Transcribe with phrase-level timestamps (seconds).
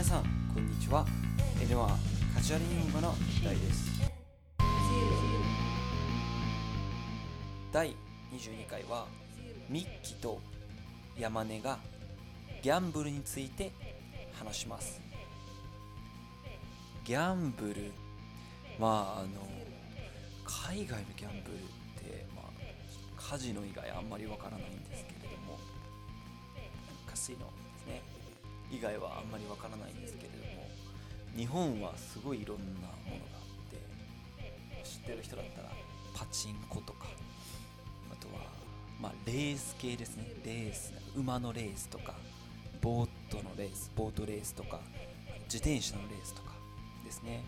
[0.00, 0.22] 皆さん
[0.54, 1.04] こんにちは。
[1.58, 4.00] N1 カジュアル日本語の大です。
[7.70, 7.94] 第
[8.32, 9.04] 22回は
[9.68, 10.40] ミッキーと
[11.18, 11.78] 山根が
[12.62, 13.72] ギャンブルについて
[14.38, 15.02] 話します。
[17.04, 17.92] ギャンブル
[18.78, 19.28] まああの
[20.46, 21.58] 海外のギャンブルっ
[22.02, 22.46] て、まあ、
[23.18, 25.58] カジノ以外あんまりわからないんですけれども
[27.06, 27.50] カシノ
[28.70, 30.68] 以外はあんまりわからないんですけれども
[31.36, 32.92] 日本はすごいいろんなものが
[33.34, 35.70] あって知ってる人だったら
[36.14, 37.06] パチンコとか
[38.12, 38.42] あとは
[39.00, 40.30] まあレース系ですね。
[40.44, 42.14] レース馬のレースとか
[42.82, 44.80] ボートのレースボートレースとか
[45.44, 46.52] 自転車のレースとか
[47.04, 47.42] ですね。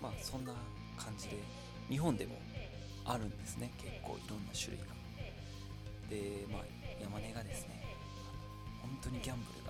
[0.00, 0.52] まあそんな
[0.96, 1.36] 感じで
[1.88, 2.36] 日本でも
[3.04, 3.72] あるんですね。
[3.78, 4.94] 結構いろんな種類が。
[6.08, 6.62] でまあ
[7.02, 7.82] 山根がですね
[8.80, 9.63] 本当にギャンブル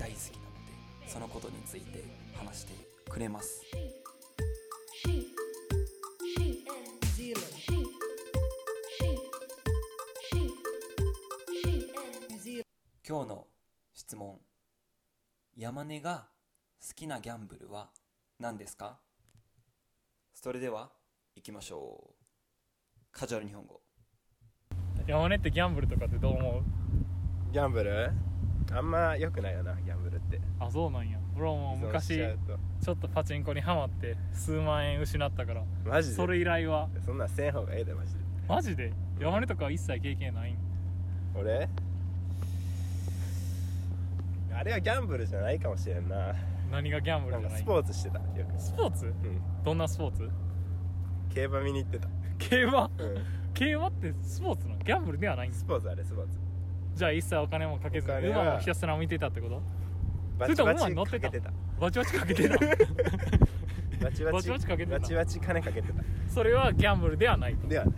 [0.00, 0.54] 大好きなの
[1.04, 2.02] でそのことについて
[2.34, 2.72] 話して
[3.10, 3.62] くれます.
[13.06, 13.46] 今日の
[13.92, 14.38] 質問
[15.54, 16.28] 山根が
[16.80, 17.90] 好きなギャンブルは
[18.38, 19.00] 何ですか？
[20.32, 20.90] それでは
[21.36, 22.14] 行きましょう。
[23.12, 23.82] カジュアル日本語。
[25.06, 26.62] 山根ってギャンブルとかってどう思う？
[27.52, 28.12] ギャンブル？
[28.72, 30.40] あんま良くないよなギャンブルって。
[30.60, 31.18] あそうなんや。
[31.36, 32.58] 俺はもう依存し昔ちゃうと。
[32.84, 35.64] ちょっとパチンコにハマって数万円失ったから。
[35.84, 36.14] マジで？
[36.14, 36.88] それ以来は。
[37.04, 38.20] そんなんせん方がええでマジで。
[38.48, 38.92] マジで？
[39.18, 40.56] 山根とかは一切経験ないん？
[41.34, 41.68] 俺？
[44.54, 46.34] あれはギャンブルじゃないかもしれんな。
[46.70, 47.50] 何がギャンブルじゃない？
[47.50, 48.60] なんかスポーツしてたよく。
[48.60, 49.06] スポーツ？
[49.06, 49.14] うん。
[49.64, 50.30] どんなスポーツ？
[51.34, 52.08] 競馬見に行ってた。
[52.38, 52.90] 競馬？
[52.98, 53.16] うん。
[53.52, 54.80] 競馬ってスポーツなの？
[54.80, 56.38] ギャンブルではないんスポーツあれスポーツ
[56.94, 58.42] じゃあ一切お金もかけずにお金は。
[58.42, 59.62] 馬もひたすら見てたってこと？
[60.38, 61.26] バそれとも馬に乗ってた？
[61.28, 61.52] かけてた。
[61.80, 62.56] バチバチかけてた？
[64.04, 64.32] バチバチ。
[64.32, 64.98] バチバチかけてた？
[64.98, 66.02] バチバチ金かけてた。
[66.28, 67.66] それはギャンブルではないと。
[67.68, 67.92] ではね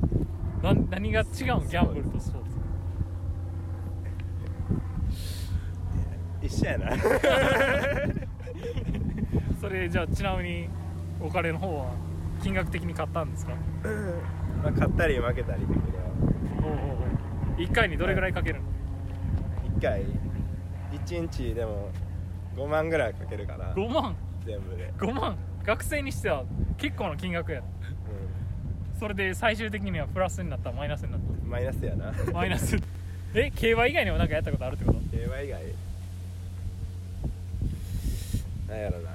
[0.62, 2.53] な何が違うんギャンブルとスポーツ
[6.47, 6.91] 一緒やな。
[9.61, 10.69] それじゃあちなみに
[11.21, 11.93] お金の方は
[12.43, 13.53] 金額的に買ったんですか？
[14.62, 16.78] まあ勝ったり負けたりだけどおうおうお
[17.55, 17.59] う。
[17.59, 18.72] 1回にどれぐらいかけるの？1
[19.82, 20.03] 回
[20.93, 21.91] 1日でも
[22.56, 24.16] 5万ぐらいかけるかな5万？
[24.47, 25.37] 全部で、5万？
[25.65, 26.44] 学生にしては
[26.78, 27.60] 結構な金額や。
[27.60, 27.65] う
[28.98, 32.12] それで最終的にはプラスになったマイナスになっん、マイナスやな。
[32.12, 32.76] たマイナス。
[33.34, 34.98] え競馬以外にも何かやったことあるってこと？
[35.10, 35.62] 競馬以外。
[38.69, 39.10] なんやろな。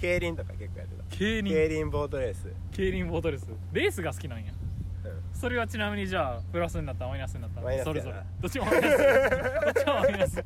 [0.00, 1.16] 競輪とか結構やってた。
[1.16, 1.52] 競輪。
[1.54, 3.46] 競輪ボートレース、競輪ボートレース。
[3.72, 4.52] レースが好きなんや。
[4.52, 4.59] うん
[5.32, 8.16] それはちなみにじゃあプラスになったマイナスになったマイナスそれぞれ。
[8.40, 8.98] どっちもマイナス。
[9.00, 10.44] どっちもマイナス。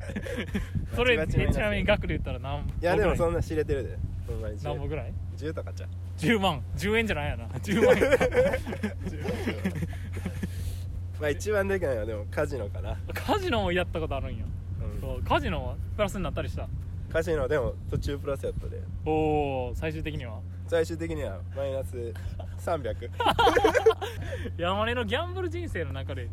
[0.95, 2.59] それバチバチマイナスえちなみに額で言ったら何？
[2.61, 3.97] いやでもそんんな知れてるで。
[4.27, 4.57] ほんまに。
[4.63, 5.89] 何本ぐらい？10とかちゃう。
[6.17, 6.61] 10万。
[6.77, 7.45] 10円じゃないやな。
[7.59, 8.03] 10万円。
[11.19, 14.43] まあ一番でかいのはでもカジノかな、カジノもやったことあるんや、
[14.93, 15.01] うん。
[15.01, 15.23] そう。
[15.23, 16.67] カジノはプラスになったりした？
[17.11, 18.81] カジノでも途中プラスやったで。
[19.05, 22.13] おお最終的には最終的にはマイナス
[22.59, 23.09] 300
[24.57, 26.29] 山根のギャンブル人生の中で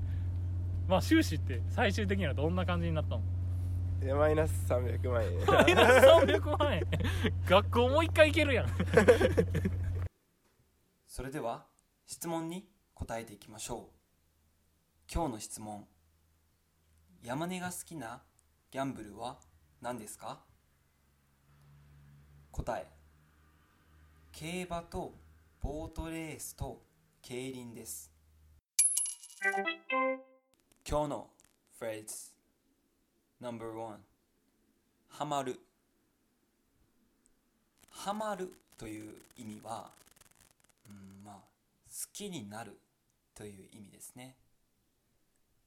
[0.89, 3.23] まあ収支って最終的にはどんな感じになったの？
[4.01, 5.47] でマイナス300万円。
[5.47, 6.83] マイナス300万円。
[7.47, 8.69] 学校もう一回行けるやん。
[11.07, 11.67] それでは
[12.07, 13.95] 質問に答えていきましょう。
[15.13, 15.87] 今日の質問。
[17.23, 18.23] 山根が好きな
[18.73, 19.39] ギャンブルは
[19.81, 20.43] 何ですか？
[22.51, 22.91] 答え
[24.33, 25.13] 競馬と
[25.61, 26.81] ボートレースと
[27.21, 28.11] 競輪です。
[30.89, 31.27] 今日の
[31.79, 32.33] フレーズ
[33.41, 33.97] No.1
[35.11, 35.61] ハマる。
[37.91, 39.91] ハマるという意味は
[40.89, 41.41] うんまあ好
[42.13, 42.79] きになる
[43.35, 44.35] という意味ですね、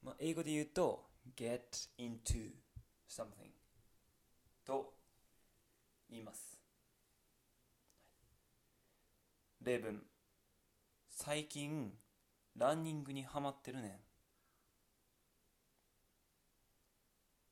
[0.04, 1.04] まあ、英語で言うと
[1.38, 1.60] get
[2.00, 2.50] into
[3.08, 3.28] something
[4.66, 4.92] と
[6.10, 6.55] 言います。
[9.66, 10.00] 例文
[11.10, 11.92] 最近
[12.56, 13.92] ランニングにハマってるねん。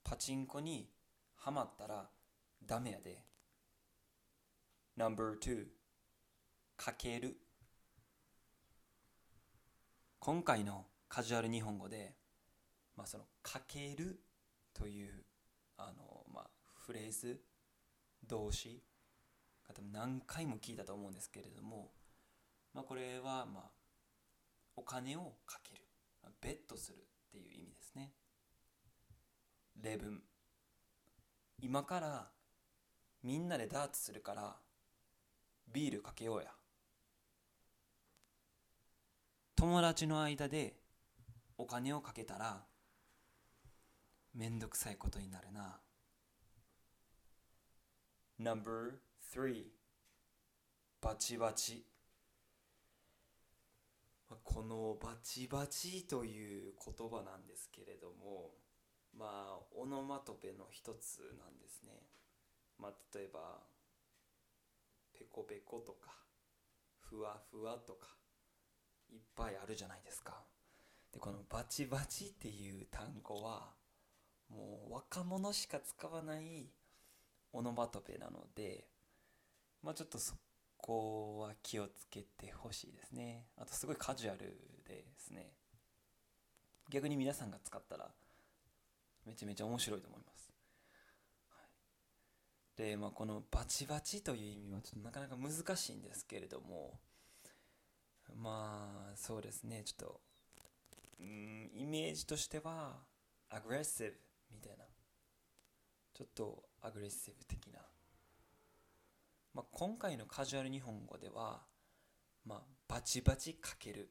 [0.03, 0.91] パチンコに
[1.35, 2.07] ハマったら
[2.63, 3.23] ダメやで。
[4.95, 5.65] No.2
[6.77, 7.35] かける。
[10.19, 12.13] 今回のカジュアル日本語で、
[12.95, 14.19] まあ、そのかける
[14.71, 15.23] という
[15.77, 16.49] あの、まあ、
[16.85, 17.41] フレーズ
[18.27, 18.83] 動詞
[19.91, 21.91] 何回も聞いたと思うんですけれども、
[22.73, 23.63] まあ、これは、まあ、
[24.75, 25.83] お金をかける。
[26.43, 26.99] ベットするっ
[27.31, 28.11] ていう意味ですね。
[29.81, 30.21] 例文。
[31.61, 32.27] 今から
[33.23, 34.57] みんなでダーツするから
[35.71, 36.51] ビールかけようや。
[39.55, 40.75] 友達の間で
[41.57, 42.65] お金をかけたら
[44.35, 45.79] めんどくさいことになるな。
[48.37, 49.63] No.3
[50.99, 51.85] バチバチ。
[54.43, 58.51] このバチバチという言葉なんですけれども
[59.17, 61.91] まあオノマトペの一つなんですね。
[62.79, 63.61] まあ例えば
[65.13, 66.11] ペコペコとか
[66.99, 68.07] ふわふわとか
[69.11, 70.43] いっぱいあるじゃないですか。
[71.11, 73.69] でこのバチバチっていう単語は
[74.49, 76.71] もう若者しか使わない
[77.51, 78.87] オノマトペなので
[79.83, 80.33] まあちょっとそ
[80.85, 83.45] こは気をつけてほしいですね。
[83.57, 84.39] あとすごいカジュアル
[84.85, 85.53] ですね。
[86.89, 88.11] 逆に皆さんが使ったら
[89.25, 90.51] めちゃめちゃ面白いと思います、
[91.47, 91.63] は
[92.75, 96.99] い、でまあこのバチバチという意味はちょっとなかなか難しいんですけれども
[98.35, 99.83] まあそうですね。
[99.85, 100.21] ちょっと
[101.21, 102.97] うんイメージとしては
[103.49, 104.13] アグレッシブ
[104.51, 104.83] みたいな。
[106.13, 107.79] ちょっとアグレッシブ的な、
[109.53, 111.61] まあ、今回のカジュアル日本語では、
[112.45, 114.09] まあ、バチバチかける。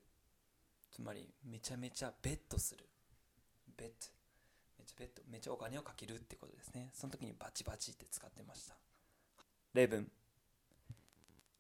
[0.91, 2.89] つまりめちゃめちゃベットする。
[3.77, 3.95] ベット
[4.79, 6.91] めちゃベットめちゃお金をかけるってことですね。
[6.93, 8.77] その時にバチバチって使ってました。
[9.75, 10.11] 例文。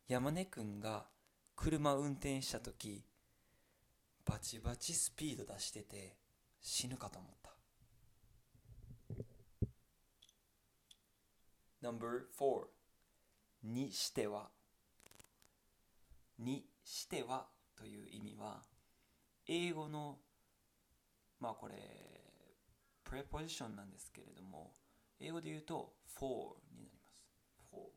[0.08, 1.06] 山根くんが
[1.56, 3.02] 車運転した時
[4.24, 6.16] バチバチスピード出してて
[6.60, 7.52] 死ぬかと思った。
[11.82, 12.81] No.4
[13.62, 14.50] にしては。
[16.38, 18.62] にしてはという意味は
[19.46, 20.18] 英語の
[21.40, 21.74] まあこれ
[23.04, 24.72] プレポジションなんですけれども
[25.20, 27.22] 英語で言うと for になります。
[27.70, 27.90] for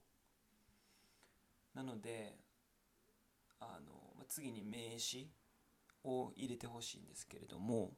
[1.74, 2.38] なので
[3.60, 5.32] あの次に名詞
[6.04, 7.94] を入れてほしいんですけれども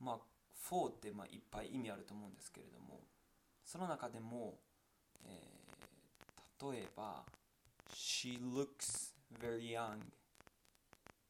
[0.00, 0.18] まあ
[0.68, 3.00] for ってまあいっぱい意味あると思うんですけれども
[3.64, 4.58] その中でも、
[5.24, 5.53] えー
[6.62, 7.24] 例えば
[7.92, 9.98] She looks very young.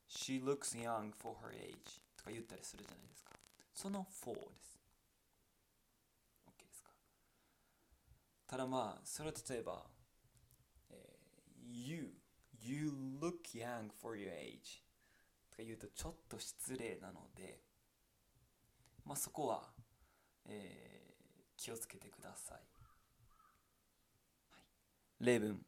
[0.09, 3.31] She looks young for her age とか言ったりするじゃないですか。
[3.75, 4.79] その for です。
[6.47, 6.91] OK ですか。
[8.47, 9.83] ただまあそれは例えば、
[10.91, 12.15] えー You
[12.63, 14.83] You look young for your age
[15.51, 17.61] とか言うとちょっと失礼なので
[19.05, 19.65] まあそこは、
[20.47, 20.95] えー
[21.57, 22.59] 気をつけてくださ、い、
[25.25, 25.59] 例文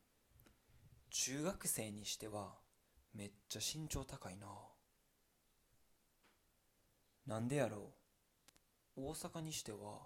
[1.08, 2.56] 中学生にしては
[3.14, 4.48] めっちゃ身長高いな。
[7.26, 7.94] なんでやろ
[8.98, 9.00] う。
[9.08, 10.00] 大阪にしては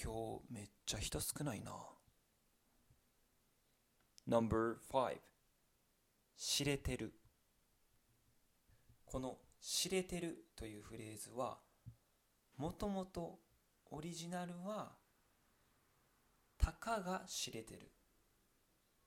[0.00, 1.72] 今日めっちゃ人少ないな。
[4.28, 5.16] No.5
[6.36, 7.12] 知れてる。
[9.04, 11.58] この「知れてる」というフレーズは
[12.56, 13.40] もともと
[13.90, 14.96] オリジナルは
[16.56, 17.90] 「たかが知れてる」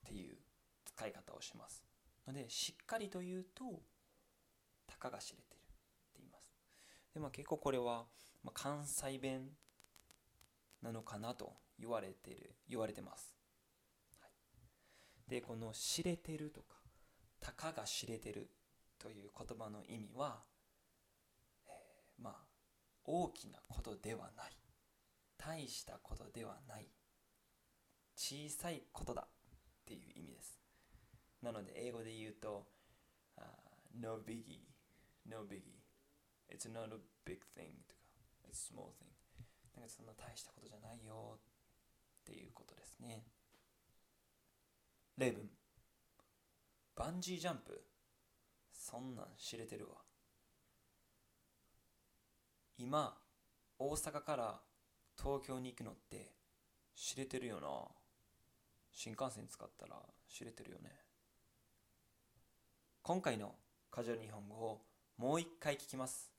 [0.05, 0.37] っていう
[0.85, 1.83] 使い方をします。
[2.27, 3.81] のでしっかりと言うと
[4.87, 6.53] 「たかが知れてる」って言います。
[7.13, 8.07] でまあ結構これは、
[8.43, 9.57] ま、関西弁
[10.81, 13.35] なのかなと言われてる言われてます、
[14.19, 14.31] はい、
[15.29, 16.81] でこの「知れてる」とか
[17.39, 18.49] 「たかが知れてる」
[18.99, 20.43] という言葉の意味は、
[21.67, 22.51] えーまあ
[23.03, 24.57] 大きなことではない。
[25.37, 26.87] 大したことではない。
[28.15, 29.27] 小さいことだ。
[29.95, 30.59] っていう意味です。
[31.41, 32.67] なので英語で言うと、
[33.37, 34.61] あー No biggie
[35.27, 35.81] No biggie.
[36.49, 38.01] It's not a big thing とか
[38.47, 39.11] It's a small thing.
[39.75, 43.23] なんかそんな大したことじゃないよっていうことですね。
[45.17, 45.49] 例文。
[46.95, 47.81] バンジージャンプ。
[48.73, 49.95] そんなん知れてるわ。
[52.77, 53.15] 今
[53.77, 54.59] 大阪から
[55.17, 56.31] 東京に行くのって
[56.95, 58.00] 知れてるよな。
[58.93, 59.95] 新幹線使ったら
[60.29, 60.91] 知れてるよね。
[63.01, 63.55] 今回の
[63.89, 64.81] カジュアル日本語を
[65.17, 66.31] もう一回聞きます。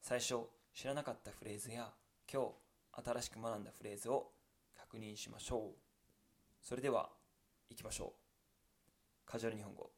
[0.00, 0.40] 最初
[0.74, 1.90] 知らなかったフレーズや
[2.32, 4.32] 今日新しく学んだフレーズを
[4.76, 5.76] 確認しましょう。
[6.60, 7.10] それでは
[7.70, 8.10] 行きましょう。
[9.24, 9.90] カジュアル日本語。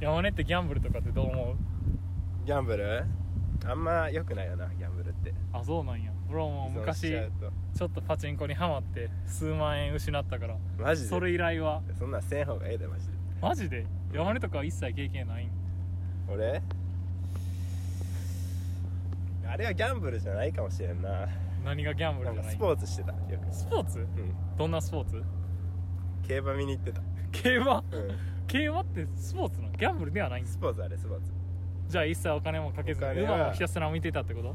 [0.00, 1.56] 山根ってギャンブルとかってどう思う？
[2.44, 3.04] ギャンブル？
[3.64, 5.32] あんま良くないよなギャンブルって。
[5.52, 6.10] あそうなんや。
[6.28, 7.52] 俺はもう依存し昔ちゃうと。
[7.78, 11.08] ちょっとパチンコにはまって数万円失ったからマジで？
[11.08, 11.82] それ以来は。
[11.98, 13.12] そんなんせん方がええでマジで。
[13.40, 13.86] マジで？
[14.12, 15.50] 山根とかは一切経験ないん？
[16.28, 16.60] 俺？
[19.46, 21.28] あれはギャンブルじゃないかもしれんな。
[21.64, 22.42] 何がギャンブルじゃない？
[22.42, 23.54] なんかスポーツしてたよく。
[23.54, 23.98] スポーツ？
[23.98, 24.08] うん。
[24.58, 25.22] どんなスポーツ？
[26.26, 27.00] 競馬見に行ってた。
[27.30, 27.84] 競馬？
[27.92, 28.18] うん。
[28.48, 29.72] 競馬ってスポーツなの？
[29.74, 31.32] ギャンブルではないんですスポーツあれスポーツ
[31.92, 33.34] じゃあ一切お金もかけずにお金は。
[33.36, 34.54] 馬もひたすら見てたってこと？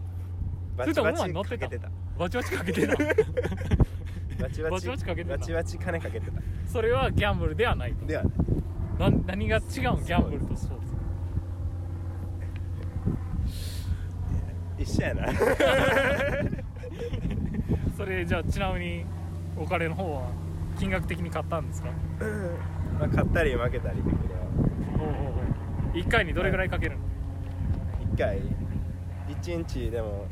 [0.75, 1.57] バチバチ馬に乗ってた？
[1.65, 1.91] かけてた。
[2.17, 2.95] バチバチかけてた？
[4.41, 5.05] バチバチ。
[5.05, 5.37] かけてた？
[5.37, 6.41] バチバチ金かけてた。
[6.65, 8.07] それはギャンブルではないと。
[8.07, 8.31] ではね
[8.97, 10.87] な何が違うんギャンブルとスポーツ
[14.91, 15.27] 一緒やな。
[17.95, 19.05] それじゃあちなみに
[19.55, 20.23] お金の方は
[20.79, 21.89] 金額的に買ったんですか？
[22.99, 24.17] まあ勝ったり負けたりだけど
[25.03, 25.29] おうおうお
[25.93, 25.93] う。
[25.93, 27.06] 1回にどれぐらいかけるの？
[28.15, 28.41] 1回
[29.27, 30.25] 1日でも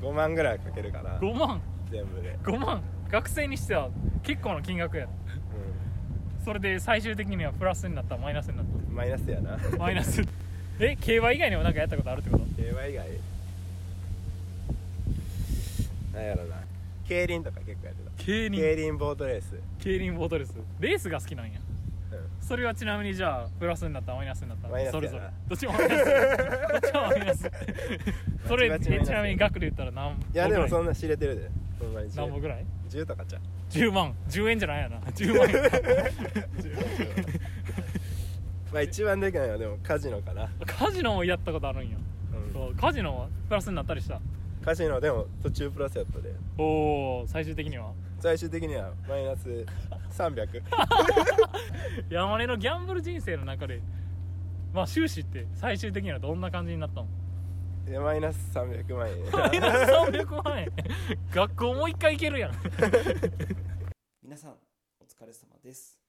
[0.00, 1.60] 5万ぐらいかけるかな5万？
[1.90, 2.82] 全部で、5万？
[3.10, 3.88] 学生にしては
[4.22, 5.08] 結構な金額や。
[6.44, 9.58] それで最終的にはプラスになったマイナスになっうん、マイナスやな。
[9.58, 10.22] たマイナス。
[10.78, 12.44] え競馬以外にも何かやったことあるってこと？
[12.56, 13.08] 競馬以外。
[16.14, 16.56] なんやろな。
[17.08, 18.24] 競輪とか結構やってた。
[18.24, 18.60] 競輪。
[18.60, 19.54] 競輪ボートレース。
[19.80, 20.54] 競輪ボートレース。
[20.78, 21.58] レースが好きなんや。
[21.58, 21.62] う
[22.46, 25.00] それはちなみにじゃあプラスになったマイナスになったマイナスやな。
[25.00, 25.22] それぞれ。
[25.48, 27.50] どっちもマイナス どっちもマイナス。
[28.46, 29.02] それバチバチマイナス。
[29.02, 30.12] えちなみに額で言ったら何？
[30.12, 31.50] んいやでもそんんな知れてるで。
[31.80, 33.42] ほんまに何本ぐらい？10とかちゃう。
[33.70, 34.14] 10万。
[34.28, 34.98] 10円じゃないやな。
[35.10, 35.56] 10万円。
[38.72, 41.96] まあ一番でかいのはでもカジノかな、カジノもやったことあるんや
[42.32, 42.52] うん。
[42.52, 42.74] そう。
[42.76, 44.20] カジノはプラスになったりした？
[44.64, 46.32] カジノでも途中プラスやったで。
[46.58, 49.66] おお最終的には最終的にはマイナス
[50.10, 50.62] 300
[52.10, 53.80] 山根のギャンブル人生の中で
[54.72, 57.08] まあ収支って最終的にはどんな感じになったの？
[57.88, 59.30] いやマイナス300万円。
[59.30, 60.72] マイナス300万円。
[61.30, 62.52] 学校もう一回行けるやん。
[64.22, 64.58] 皆さん
[64.98, 66.00] お疲れ様です、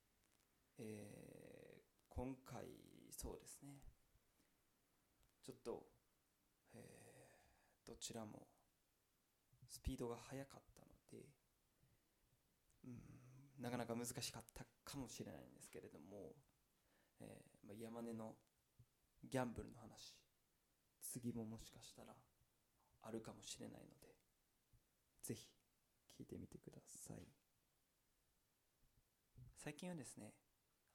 [0.80, 2.66] えー、今回
[3.12, 3.76] そうですね。
[5.44, 5.86] ちょっと、
[6.74, 8.48] えー、どちらも
[9.68, 11.30] スピードが速かったので
[13.60, 16.34] なかなか難しかったかもしれないんですけれども、
[17.20, 18.36] えーまあ、山根の
[19.24, 20.16] ギャンブルの話
[21.02, 22.14] 次ももしかしたら
[23.04, 24.14] あるかもしれないので
[25.24, 25.48] ぜひ
[26.20, 27.18] 聞いてみてください。
[29.56, 30.34] 最近はですね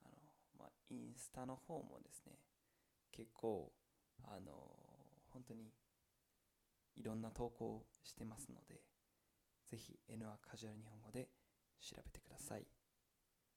[0.03, 0.15] あの、
[0.57, 2.33] まあ、インスタの方もですね
[3.11, 3.71] 結構
[4.23, 4.51] あの
[5.31, 5.71] 本当に
[6.95, 8.81] いろんな投稿してますので
[9.69, 11.29] ぜひ N はカジュアル日本語で
[11.83, 12.65] 調べてください。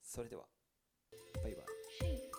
[0.02, 0.44] それでは
[1.42, 2.35] バイバイ。